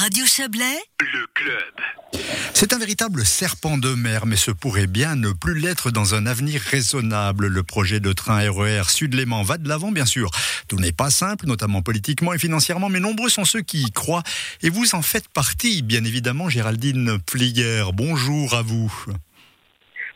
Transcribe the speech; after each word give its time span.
Radio 0.00 0.24
Chablais, 0.26 0.78
le 1.00 1.26
club. 1.34 2.22
C'est 2.54 2.72
un 2.72 2.78
véritable 2.78 3.26
serpent 3.26 3.78
de 3.78 3.94
mer, 3.94 4.26
mais 4.26 4.36
ce 4.36 4.52
pourrait 4.52 4.86
bien 4.86 5.16
ne 5.16 5.32
plus 5.32 5.58
l'être 5.58 5.90
dans 5.90 6.14
un 6.14 6.24
avenir 6.24 6.60
raisonnable. 6.60 7.48
Le 7.48 7.62
projet 7.64 7.98
de 7.98 8.12
train 8.12 8.48
RER 8.48 8.84
Sud-Léman 8.90 9.42
va 9.42 9.58
de 9.58 9.68
l'avant, 9.68 9.90
bien 9.90 10.06
sûr. 10.06 10.30
Tout 10.68 10.78
n'est 10.78 10.92
pas 10.92 11.10
simple, 11.10 11.46
notamment 11.46 11.82
politiquement 11.82 12.32
et 12.32 12.38
financièrement, 12.38 12.88
mais 12.88 13.00
nombreux 13.00 13.28
sont 13.28 13.44
ceux 13.44 13.62
qui 13.62 13.82
y 13.82 13.90
croient. 13.90 14.22
Et 14.62 14.70
vous 14.70 14.94
en 14.94 15.02
faites 15.02 15.26
partie, 15.26 15.82
bien 15.82 16.04
évidemment, 16.04 16.48
Géraldine 16.48 17.18
Plier. 17.18 17.82
Bonjour 17.92 18.54
à 18.54 18.62
vous. 18.62 18.94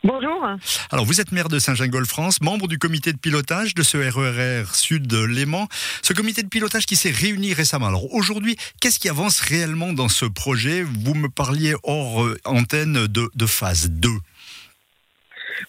Bonjour. 0.05 0.45
Alors, 0.91 1.05
vous 1.05 1.21
êtes 1.21 1.31
maire 1.31 1.47
de 1.47 1.59
Saint-Gingol-France, 1.59 2.41
membre 2.41 2.67
du 2.67 2.77
comité 2.77 3.13
de 3.13 3.17
pilotage 3.17 3.73
de 3.73 3.83
ce 3.83 3.97
RER 3.97 4.65
Sud-Léman. 4.65 5.67
Ce 6.01 6.11
comité 6.11 6.43
de 6.43 6.49
pilotage 6.49 6.85
qui 6.85 6.97
s'est 6.97 7.09
réuni 7.09 7.53
récemment. 7.53 7.87
Alors, 7.87 8.13
aujourd'hui, 8.13 8.57
qu'est-ce 8.81 8.99
qui 8.99 9.07
avance 9.07 9.39
réellement 9.39 9.93
dans 9.93 10.09
ce 10.09 10.25
projet? 10.25 10.81
Vous 10.83 11.13
me 11.13 11.29
parliez 11.29 11.75
hors 11.83 12.25
euh, 12.25 12.35
antenne 12.43 13.07
de, 13.07 13.29
de 13.33 13.45
phase 13.45 13.91
2. 13.91 14.09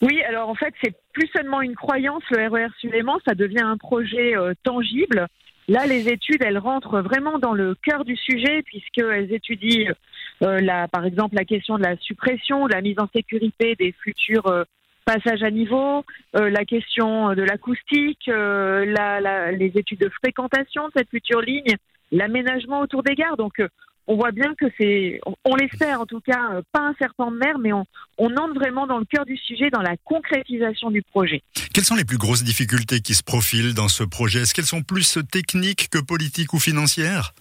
Oui, 0.03 0.21
alors 0.25 0.49
en 0.49 0.57
fait, 0.57 0.75
c'est 0.83 0.97
plus 1.13 1.29
seulement 1.29 1.63
une 1.63 1.77
croyance, 1.77 2.25
le 2.31 2.49
RER 2.49 2.67
Sud-Léman, 2.81 3.21
ça 3.25 3.37
devient 3.37 3.63
un 3.63 3.77
projet 3.77 4.37
euh, 4.37 4.53
tangible. 4.65 5.29
Là, 5.69 5.87
les 5.87 6.09
études, 6.09 6.43
elles 6.43 6.59
rentrent 6.59 7.01
vraiment 7.01 7.39
dans 7.39 7.55
le 7.55 7.75
cœur 7.77 8.05
du 8.05 8.17
sujet, 8.17 8.63
puisqu'elles 8.67 9.33
étudient 9.33 9.95
la, 10.41 10.89
par 10.89 11.05
exemple 11.05 11.35
la 11.35 11.45
question 11.45 11.79
de 11.79 11.83
la 11.83 11.97
suppression, 11.97 12.67
de 12.67 12.73
la 12.73 12.81
mise 12.81 12.99
en 12.99 13.09
sécurité 13.15 13.75
des 13.79 13.93
futurs 13.93 14.47
euh, 14.47 14.65
passages 15.05 15.43
à 15.43 15.51
niveau, 15.51 16.05
euh, 16.37 16.51
la 16.51 16.65
question 16.65 17.35
de 17.35 17.43
l'acoustique, 17.43 18.27
les 18.27 19.73
études 19.75 20.01
de 20.01 20.09
fréquentation 20.09 20.87
de 20.89 20.93
cette 20.97 21.11
future 21.11 21.41
ligne, 21.41 21.77
l'aménagement 22.11 22.81
autour 22.81 23.03
des 23.03 23.15
gares. 23.15 23.37
Donc 23.37 23.61
on 24.07 24.17
voit 24.17 24.33
bien 24.33 24.55
que 24.55 24.67
c'est, 24.79 25.21
on, 25.45 25.57
l'espère 25.57 26.01
en 26.01 26.07
tout 26.07 26.21
cas, 26.21 26.61
pas 26.73 26.81
un 26.81 26.95
serpent 26.99 27.31
de 27.31 27.39
mer, 27.39 27.59
mais 27.59 27.73
on, 27.73 27.85
on 28.19 28.37
entre 28.37 28.55
vraiment 28.55 28.87
dans 28.87 28.99
le 28.99 29.05
cœur 29.05 29.25
du 29.25 29.37
sujet, 29.37 29.71
dans 29.71 29.81
la 29.81 29.97
concrétisation 30.05 30.91
du 30.91 31.03
projet. 31.03 31.43
Quelles 31.73 31.85
sont 31.85 31.95
les 31.95 32.05
plus 32.05 32.19
grosses 32.19 32.45
difficultés 32.45 33.01
qui 33.01 33.15
se 33.15 33.23
profilent 33.23 33.75
dans 33.75 33.89
ce 33.89 34.05
projet? 34.05 34.41
Est-ce 34.41 34.55
qu'elles 34.55 34.67
sont 34.67 34.83
plus 34.83 35.19
techniques 35.31 35.89
que 35.91 35.99
politiques 35.99 36.53
ou 36.53 36.59
financières? 36.59 37.33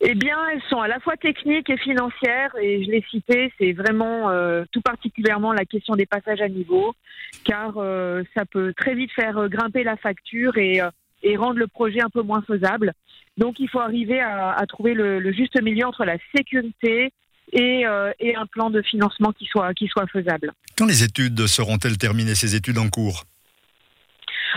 Eh 0.00 0.14
bien, 0.14 0.36
elles 0.52 0.62
sont 0.68 0.80
à 0.80 0.88
la 0.88 1.00
fois 1.00 1.16
techniques 1.16 1.70
et 1.70 1.76
financières, 1.76 2.54
et 2.60 2.84
je 2.84 2.90
l'ai 2.90 3.04
cité, 3.10 3.52
c'est 3.58 3.72
vraiment 3.72 4.30
euh, 4.30 4.64
tout 4.70 4.80
particulièrement 4.80 5.52
la 5.52 5.64
question 5.64 5.94
des 5.94 6.06
passages 6.06 6.40
à 6.40 6.48
niveau, 6.48 6.94
car 7.44 7.74
euh, 7.76 8.22
ça 8.36 8.44
peut 8.44 8.72
très 8.76 8.94
vite 8.94 9.10
faire 9.12 9.38
euh, 9.38 9.48
grimper 9.48 9.82
la 9.82 9.96
facture 9.96 10.56
et, 10.56 10.80
et, 11.22 11.36
rendre 11.36 11.58
le 11.58 11.66
projet 11.66 12.00
un 12.00 12.10
peu 12.10 12.22
moins 12.22 12.42
faisable. 12.42 12.92
Donc, 13.36 13.60
il 13.60 13.68
faut 13.68 13.80
arriver 13.80 14.20
à, 14.20 14.52
à 14.52 14.66
trouver 14.66 14.94
le, 14.94 15.18
le, 15.18 15.32
juste 15.32 15.60
milieu 15.60 15.86
entre 15.86 16.04
la 16.04 16.16
sécurité 16.34 17.12
et, 17.52 17.84
et 18.20 18.36
un 18.36 18.46
plan 18.46 18.68
de 18.68 18.82
financement 18.82 19.32
qui 19.32 19.46
soit, 19.46 19.72
qui 19.72 19.86
soit 19.86 20.06
faisable. 20.08 20.52
Quand 20.76 20.86
les 20.86 21.02
études 21.02 21.46
seront-elles 21.46 21.96
terminées, 21.96 22.34
ces 22.34 22.56
études 22.56 22.78
en 22.78 22.88
cours? 22.90 23.24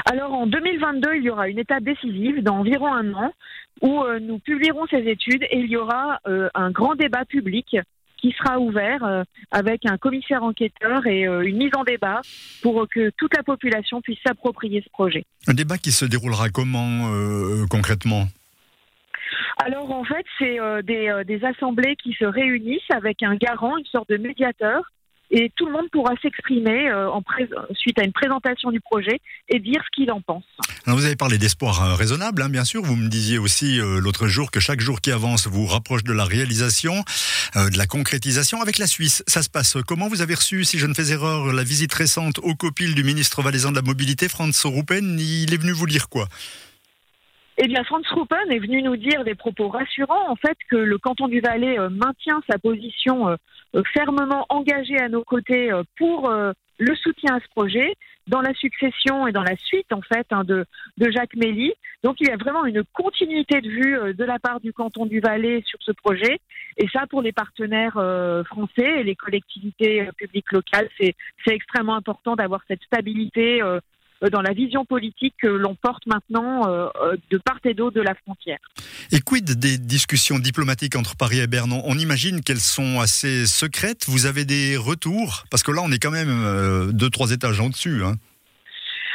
Alors 0.06 0.34
en 0.34 0.48
2022, 0.48 1.16
il 1.16 1.24
y 1.24 1.30
aura 1.30 1.48
une 1.48 1.60
étape 1.60 1.84
décisive 1.84 2.42
dans 2.42 2.60
environ 2.60 2.92
un 2.94 3.14
an 3.14 3.34
où 3.82 4.02
euh, 4.04 4.20
nous 4.20 4.40
publierons 4.40 4.86
ces 4.88 4.98
études 5.08 5.44
et 5.44 5.60
il 5.60 5.70
y 5.70 5.78
aura 5.78 6.20
euh, 6.28 6.50
un 6.54 6.72
grand 6.72 6.96
débat 6.96 7.26
public 7.26 7.78
qui 8.18 8.36
sera 8.38 8.60
ouvert 8.60 9.04
euh, 9.04 9.24
avec 9.50 9.86
un 9.86 9.98
commissaire 9.98 10.44
enquêteur 10.44 11.08
et 11.08 11.24
une 11.24 11.58
mise 11.58 11.72
en 11.76 11.84
débat 11.84 12.22
pour 12.62 12.88
que 12.88 13.10
toute 13.18 13.36
la 13.36 13.44
population 13.44 14.02
puisse 14.02 14.20
s'approprier 14.26 14.82
ce 14.84 14.90
projet. 14.90 15.24
Un 15.48 15.54
débat 15.54 15.78
qui 15.78 15.92
se 15.92 16.06
déroulera 16.06 16.50
comment 16.50 17.10
concrètement? 17.70 18.28
Alors 19.58 19.92
en 19.92 20.04
fait, 20.04 20.26
c'est 20.38 20.58
des, 20.84 21.24
des, 21.26 21.44
assemblées 21.46 21.96
qui 21.96 22.14
se 22.14 22.26
réunissent 22.26 22.92
avec 22.92 23.24
un 23.24 23.36
garant, 23.36 23.78
une 23.78 23.86
sorte 23.86 24.10
de 24.10 24.18
médiateur, 24.18 24.84
et 25.32 25.52
tout 25.56 25.66
le 25.66 25.72
monde 25.72 25.90
pourra 25.92 26.14
s'exprimer 26.22 26.90
euh, 26.90 27.10
suite 27.74 27.98
à 27.98 28.04
une 28.04 28.12
présentation 28.12 28.70
du 28.70 28.82
projet 28.82 29.20
et 29.48 29.60
dire 29.60 29.82
ce 29.84 29.90
qu'il 29.96 30.12
en 30.12 30.22
pense. 30.22 30.44
vous 30.86 31.06
avez 31.06 31.16
parlé 31.16 31.38
d'espoir 31.38 31.82
euh, 31.82 31.96
raisonnable, 31.96 32.42
hein, 32.42 32.50
bien 32.50 32.66
sûr. 32.66 32.84
Vous 32.84 32.98
me 32.98 33.08
disiez 33.08 33.38
aussi 33.38 33.80
euh, 33.80 34.00
l'autre 34.00 34.28
jour 34.28 34.52
que 34.52 34.60
chaque 34.60 34.82
jour 34.82 35.00
qui 35.00 35.12
avance 35.12 35.48
vous 35.48 35.66
rapproche 35.66 36.04
de 36.04 36.14
la 36.14 36.26
réalisation, 36.26 36.94
de 37.56 37.78
la 37.78 37.88
concrétisation. 37.88 38.62
Avec 38.62 38.78
la 38.78 38.88
Suisse, 38.88 39.24
ça 39.28 39.42
se 39.42 39.50
passe 39.50 39.78
comment? 39.88 40.10
Vous 40.10 40.22
avez 40.22 40.36
reçu, 40.36 40.66
si 40.66 40.78
je 40.78 40.86
ne 40.86 40.94
fais 40.94 41.12
erreur, 41.12 41.54
la 41.54 41.64
visite 41.64 41.94
récente 41.94 42.40
au 42.40 42.56
copil 42.56 42.94
du 42.96 43.04
ministre 43.04 43.42
valaisan 43.42 43.72
de 43.72 43.76
la 43.76 43.82
Mobilité, 43.82 44.28
Franz 44.28 44.68
Ruppen. 44.68 45.18
Il 45.20 45.54
est 45.54 45.58
venu 45.58 45.72
vous 45.72 45.88
dire 45.88 46.10
quoi? 46.10 46.28
Eh 47.58 47.68
bien, 47.68 47.84
Franz 47.84 48.08
Ruppen 48.10 48.52
est 48.52 48.60
venu 48.60 48.82
nous 48.82 48.96
dire 48.96 49.24
des 49.24 49.36
propos 49.36 49.68
rassurants, 49.68 50.30
en 50.30 50.36
fait, 50.36 50.58
que 50.70 50.78
le 50.78 50.98
canton 50.98 51.28
du 51.28 51.42
Valais 51.42 51.78
maintient 51.90 52.42
sa 52.50 52.58
position 52.58 53.36
euh, 53.76 53.84
fermement 53.94 54.46
engagé 54.50 55.00
à 55.00 55.08
nos 55.08 55.24
côtés 55.24 55.72
euh, 55.72 55.84
pour 55.98 56.30
euh, 56.30 56.52
le 56.78 56.94
soutien 56.96 57.36
à 57.36 57.40
ce 57.40 57.48
projet 57.56 57.94
dans 58.28 58.42
la 58.42 58.54
succession 58.54 59.26
et 59.26 59.32
dans 59.32 59.44
la 59.44 59.56
suite 59.56 59.92
en 59.94 60.02
fait 60.02 60.28
hein, 60.32 60.44
de, 60.44 60.66
Jacques 61.00 61.36
Mély. 61.36 61.74
Donc 62.04 62.18
il 62.20 62.28
y 62.28 62.32
a 62.32 62.38
vraiment 62.38 62.66
une 62.66 62.84
continuité 62.94 63.62
de 63.62 63.70
vue 63.70 64.14
de 64.14 64.24
la 64.24 64.40
part 64.40 64.60
du 64.60 64.74
canton 64.74 65.06
du 65.06 65.20
Valais 65.20 65.64
sur 65.66 65.80
ce 65.82 65.92
projet 65.92 66.40
et 66.78 66.88
ça 66.90 67.08
pour 67.08 67.22
les 67.22 67.32
partenaires 67.32 68.00
français 68.46 69.00
et 69.00 69.04
les 69.04 69.16
collectivités 69.16 70.08
publiques 70.18 70.52
locales 70.52 70.90
c'est 71.00 71.16
extrêmement 71.48 71.96
important 71.96 72.36
d'avoir 72.36 72.62
cette 72.68 72.84
stabilité 72.84 73.62
euh, 73.62 73.80
dans 74.30 74.42
la 74.42 74.54
vision 74.54 74.86
politique 74.86 75.34
que 75.42 75.48
l'on 75.48 75.76
porte 75.76 76.06
maintenant 76.06 76.68
euh, 76.68 76.88
euh, 77.02 77.18
de 77.32 77.38
part 77.38 77.60
et 77.64 77.74
d'autre 77.74 77.96
de 77.96 78.02
la 78.02 78.14
frontière. 78.14 78.60
Et 79.12 79.20
quid 79.20 79.46
des 79.60 79.78
discussions 79.78 80.38
diplomatiques 80.38 80.96
entre 80.96 81.16
Paris 81.16 81.40
et 81.40 81.48
Berne? 81.48 81.74
On 81.86 81.98
imagine 81.98 82.42
qu'elles 82.42 82.58
sont 82.58 83.00
assez 83.00 83.48
secrètes. 83.48 84.06
Vous 84.08 84.26
avez 84.28 84.46
des 84.46 84.78
retours? 84.78 85.46
Parce 85.50 85.64
que 85.64 85.72
là, 85.72 85.82
on 85.84 85.92
est 85.92 86.00
quand 86.00 86.12
même 86.12 86.92
deux, 86.92 87.10
trois 87.10 87.32
étages 87.32 87.60
en 87.60 87.70
dessus. 87.70 88.04
Hein. 88.04 88.16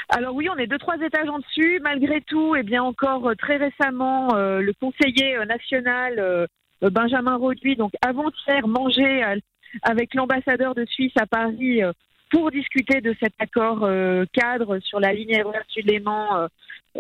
Alors 0.09 0.35
oui, 0.35 0.49
on 0.49 0.57
est 0.57 0.67
deux, 0.67 0.79
trois 0.79 0.97
étages 0.97 1.29
en 1.29 1.39
dessus. 1.39 1.81
Malgré 1.83 2.21
tout, 2.23 2.57
et 2.57 2.61
eh 2.61 2.63
bien 2.63 2.83
encore 2.83 3.31
très 3.39 3.57
récemment, 3.57 4.35
le 4.35 4.73
conseiller 4.81 5.37
national 5.47 6.49
Benjamin 6.83 7.37
Roduit, 7.37 7.77
donc 7.77 7.93
avant-hier, 8.05 8.67
mangeait 8.69 9.23
avec 9.83 10.15
l'ambassadeur 10.15 10.75
de 10.75 10.85
Suisse 10.87 11.13
à 11.19 11.27
Paris 11.27 11.83
pour 12.31 12.51
discuter 12.51 13.01
de 13.01 13.15
cet 13.21 13.35
accord 13.39 13.81
euh, 13.83 14.25
cadre 14.33 14.79
sur 14.81 15.01
la 15.01 15.13
ligne 15.13 15.43
RER 15.43 15.61
Sud-Léman 15.69 16.37
euh, 16.37 16.49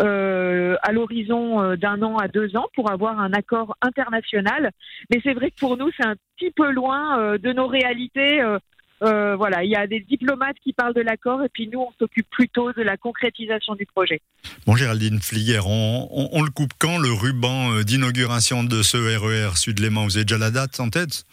euh, 0.00 0.76
à 0.82 0.92
l'horizon 0.92 1.74
d'un 1.74 2.02
an 2.02 2.16
à 2.18 2.28
deux 2.28 2.54
ans 2.56 2.66
pour 2.74 2.90
avoir 2.90 3.18
un 3.18 3.32
accord 3.32 3.76
international. 3.80 4.70
Mais 5.10 5.20
c'est 5.22 5.32
vrai 5.32 5.50
que 5.50 5.58
pour 5.58 5.76
nous, 5.76 5.90
c'est 5.96 6.06
un 6.06 6.16
petit 6.36 6.50
peu 6.50 6.70
loin 6.70 7.38
de 7.38 7.52
nos 7.52 7.66
réalités. 7.66 8.42
voilà, 9.00 9.64
il 9.64 9.70
y 9.70 9.76
a 9.76 9.86
des 9.86 10.00
diplomates 10.00 10.56
qui 10.62 10.74
parlent 10.74 10.92
de 10.92 11.00
l'accord 11.00 11.42
et 11.42 11.48
puis 11.48 11.66
nous, 11.68 11.80
on 11.80 11.92
s'occupe 11.98 12.28
plutôt 12.28 12.72
de 12.74 12.82
la 12.82 12.98
concrétisation 12.98 13.74
du 13.74 13.86
projet. 13.86 14.20
Bon, 14.66 14.76
Géraldine 14.76 15.18
Flier, 15.18 15.60
on, 15.64 16.08
on, 16.10 16.42
le 16.42 16.50
coupe 16.50 16.72
quand 16.78 16.98
le 16.98 17.10
ruban 17.10 17.80
d'inauguration 17.80 18.64
de 18.64 18.82
ce 18.82 18.98
RER 18.98 19.56
Sud-Léman 19.56 20.04
Vous 20.04 20.18
avez 20.18 20.26
déjà 20.26 20.36
la 20.36 20.50
date 20.50 20.78
en 20.78 20.90
tête? 20.90 21.24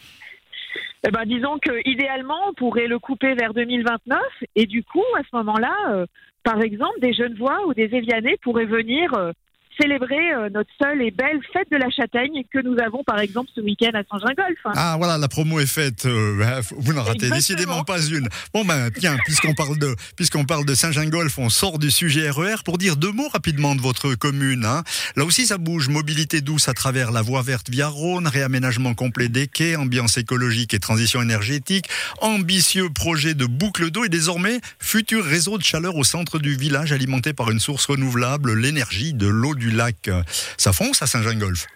Eh 1.06 1.10
ben, 1.10 1.24
disons 1.26 1.58
que 1.58 1.86
idéalement, 1.88 2.38
on 2.48 2.54
pourrait 2.54 2.86
le 2.86 2.98
couper 2.98 3.34
vers 3.34 3.52
2029 3.52 4.20
et 4.56 4.66
du 4.66 4.82
coup, 4.82 5.04
à 5.18 5.22
ce 5.22 5.36
moment-là, 5.36 5.74
euh, 5.90 6.06
par 6.42 6.60
exemple, 6.62 6.98
des 7.00 7.12
jeunes 7.12 7.34
voix 7.34 7.66
ou 7.66 7.74
des 7.74 7.94
Évianais 7.94 8.36
pourraient 8.42 8.64
venir 8.64 9.12
euh, 9.14 9.32
célébrer 9.80 10.32
euh, 10.32 10.48
notre 10.50 10.70
seule 10.80 11.02
et 11.02 11.10
belle 11.10 11.40
fête 11.52 11.70
de 11.70 11.76
la 11.76 11.90
châtaigne 11.90 12.42
que 12.52 12.60
nous 12.60 12.78
avons 12.78 13.02
par 13.04 13.18
exemple 13.18 13.50
ce 13.54 13.60
week-end 13.60 13.90
à 13.94 14.02
Saint-Gingolf. 14.10 14.58
Ah 14.76 14.96
voilà, 14.98 15.18
la 15.18 15.28
promo 15.28 15.60
est 15.60 15.66
faite. 15.66 16.06
Euh, 16.06 16.38
bah, 16.38 16.60
vous 16.76 16.92
n'en 16.92 17.02
ratez 17.02 17.30
décidément 17.30 17.84
pas 17.84 18.00
une. 18.00 18.28
Bon 18.52 18.64
ben 18.64 18.90
tiens, 18.90 19.16
puisqu'on 19.24 19.54
parle 19.54 19.78
de 19.78 19.94
puisqu'on 20.16 20.44
parle 20.44 20.64
de 20.64 20.74
Saint-Gingolf, 20.74 21.38
on 21.38 21.48
sort 21.48 21.78
du 21.78 21.90
sujet 21.90 22.30
RER 22.30 22.54
e 22.54 22.62
pour 22.64 22.78
dire 22.78 22.96
deux 22.96 23.12
mots 23.12 23.28
rapidement 23.28 23.74
de 23.74 23.80
votre 23.80 24.14
commune. 24.14 24.64
Hein. 24.64 24.82
Là 25.16 25.24
aussi 25.24 25.46
ça 25.46 25.58
bouge, 25.58 25.88
mobilité 25.88 26.40
douce 26.40 26.68
à 26.68 26.74
travers 26.74 27.12
la 27.12 27.22
voie 27.22 27.42
verte 27.42 27.70
via 27.70 27.88
Rhône, 27.88 28.26
réaménagement 28.26 28.94
complet 28.94 29.28
des 29.28 29.46
quais, 29.46 29.76
ambiance 29.76 30.16
écologique 30.16 30.74
et 30.74 30.78
transition 30.78 31.22
énergétique, 31.22 31.88
ambitieux 32.20 32.88
projet 32.90 33.34
de 33.34 33.46
boucle 33.46 33.90
d'eau 33.90 34.04
et 34.04 34.08
désormais 34.08 34.60
futur 34.78 35.24
réseau 35.24 35.58
de 35.58 35.64
chaleur 35.64 35.96
au 35.96 36.04
centre 36.04 36.38
du 36.38 36.54
village 36.54 36.92
alimenté 36.92 37.32
par 37.32 37.50
une 37.50 37.60
source 37.60 37.86
renouvelable, 37.86 38.54
l'énergie 38.54 39.14
de 39.14 39.26
l'eau 39.26 39.54
du 39.54 39.63
lac. 39.70 40.10
Ça 40.56 40.72
fonce 40.72 41.02
à 41.02 41.06
Saint-Jean-Golf 41.06 41.66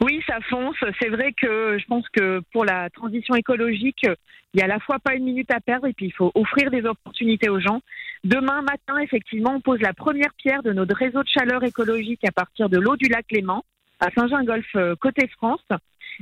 oui, 0.00 0.22
ça 0.28 0.38
fonce. 0.48 0.76
C'est 1.00 1.08
vrai 1.08 1.32
que 1.32 1.76
je 1.76 1.84
pense 1.86 2.08
que 2.10 2.40
pour 2.52 2.64
la 2.64 2.88
transition 2.90 3.34
écologique, 3.34 4.06
il 4.54 4.60
y 4.60 4.62
a 4.62 4.66
à 4.66 4.68
la 4.68 4.78
fois 4.78 4.98
pas 5.00 5.14
une 5.14 5.24
minute 5.24 5.50
à 5.50 5.60
perdre 5.60 5.86
et 5.86 5.92
puis 5.92 6.06
il 6.06 6.12
faut 6.12 6.30
offrir 6.34 6.70
des 6.70 6.84
opportunités 6.84 7.48
aux 7.48 7.60
gens. 7.60 7.80
Demain 8.24 8.62
matin, 8.62 8.98
effectivement, 8.98 9.54
on 9.54 9.60
pose 9.60 9.80
la 9.80 9.92
première 9.92 10.32
pierre 10.34 10.62
de 10.62 10.72
notre 10.72 10.94
réseau 10.94 11.22
de 11.22 11.28
chaleur 11.28 11.64
écologique 11.64 12.24
à 12.24 12.32
partir 12.32 12.68
de 12.68 12.78
l'eau 12.78 12.96
du 12.96 13.08
lac 13.08 13.26
Léman 13.30 13.64
à 14.00 14.10
Saint-Jean-Golf 14.10 14.66
euh, 14.76 14.94
côté 14.96 15.28
France. 15.28 15.66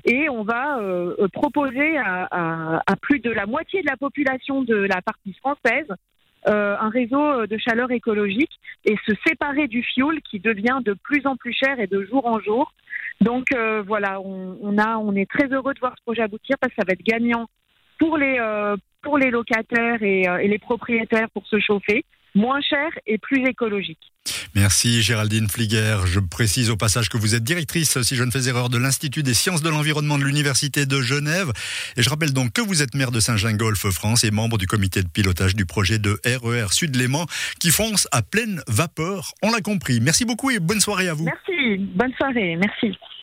Et 0.05 0.29
on 0.29 0.43
va 0.43 0.79
euh, 0.79 1.29
proposer 1.33 1.97
à, 1.99 2.81
plus 3.01 3.21
de 3.21 3.31
la 3.31 3.47
moitié 3.47 3.81
de 3.81 3.87
la 3.87 3.97
population 3.97 4.63
de 4.63 4.77
la 4.77 5.01
partie 5.01 5.33
française 5.35 5.87
un 6.47 6.89
réseau 6.89 7.47
de 7.47 7.59
chaleur 7.59 7.91
écologique 7.91 8.53
et 8.85 8.97
se 9.07 9.13
séparer 9.27 9.69
du 9.69 9.83
fioul 9.83 10.21
qui 10.23 10.39
devient 10.39 10.79
de 10.85 10.95
plus 10.95 11.27
en 11.27 11.37
plus 11.37 11.53
cher 11.53 11.81
et 11.81 11.87
de 11.87 12.05
jour 12.05 12.27
en 12.27 12.41
jour. 12.41 12.73
Donc 13.21 13.49
voilà, 13.87 14.21
on, 14.21 14.79
a, 14.79 14.97
on 14.99 15.15
est 15.15 15.29
très 15.29 15.49
heureux 15.49 15.75
de 15.75 15.81
voir 15.81 15.95
ce 15.97 16.03
projet 16.03 16.23
aboutir 16.23 16.57
parce 16.61 16.73
que 16.73 16.81
ça 16.81 16.87
va 16.87 16.93
être 16.93 17.05
gagnant 17.05 17.47
pour 17.99 18.17
les, 18.19 19.31
locataires 19.31 20.03
et 20.03 20.49
les 20.49 20.59
propriétaires 20.59 21.31
pour 21.31 21.47
se 21.47 21.59
chauffer, 21.59 22.05
moins 22.35 22.61
cher 22.61 22.91
et 23.07 23.19
plus 23.19 23.45
écologique. 23.47 24.13
Merci 24.57 25.03
Géraldine 25.03 25.49
Fliguer. 25.49 25.99
Je 26.07 26.19
précise 26.19 26.71
au 26.71 26.79
passage 26.79 27.11
que 27.11 27.19
vous 27.19 27.35
êtes 27.35 27.45
directrice, 27.45 28.01
si 28.01 28.17
je 28.17 28.25
ne 28.25 28.31
fais 28.31 28.49
erreur, 28.49 28.71
de 28.71 28.79
l'Institut 28.79 29.23
des 29.23 29.35
sciences 29.35 29.61
de 29.61 29.69
l'environnement 29.69 30.17
de 30.17 30.25
l'Université 30.25 30.87
de 30.87 31.03
Genève. 31.03 31.53
Et 31.99 32.03
je 32.03 32.09
rappelle 32.09 32.33
donc 32.33 32.55
que 32.55 32.63
vous 32.63 32.83
êtes 32.83 32.95
maire 32.95 33.11
de 33.11 33.21
Saint-Gingolf 33.21 33.91
France 33.91 34.25
et 34.25 34.31
membre 34.31 34.57
du 34.57 34.67
comité 34.67 35.03
de 35.03 35.09
pilotage 35.09 35.55
du 35.57 35.67
projet 35.67 35.99
de 35.99 36.19
RER 36.25 36.73
Sud-Léman 36.73 37.27
qui 37.61 37.71
fonce 37.71 38.09
à 38.13 38.23
pleine 38.23 38.63
vapeur. 38.67 39.35
On 39.43 39.53
l'a 39.53 39.61
compris. 39.61 40.01
Merci 40.01 40.25
beaucoup 40.25 40.51
et 40.51 40.59
bonne 40.59 40.81
soirée 40.81 41.09
à 41.09 41.13
vous. 41.13 41.25
Merci. 41.25 41.77
Bonne 41.95 42.15
soirée. 42.15 42.57
Merci. 42.57 42.97